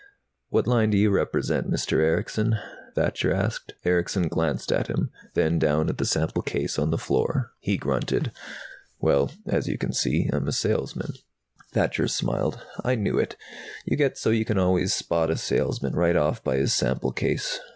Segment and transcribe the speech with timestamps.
[0.49, 1.99] "What line do you represent, Mr.
[1.99, 2.57] Erickson?"
[2.95, 3.73] Thacher asked.
[3.85, 7.51] Erickson glanced at him, then down at the sample case on the floor.
[7.59, 8.31] He grunted.
[8.99, 11.13] "Well, as you can see, I'm a salesman."
[11.71, 12.65] Thacher smiled.
[12.83, 13.35] "I knew it!
[13.85, 17.59] You get so you can always spot a salesman right off by his sample case.